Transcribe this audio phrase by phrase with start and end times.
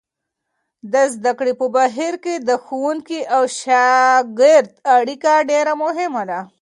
[0.93, 6.39] د زده کړې په بهیر کې د ښوونکي او شاګرد اړیکه ډېره مهمه ده.